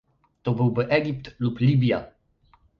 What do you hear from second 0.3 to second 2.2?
To byłby Egipt lub Libia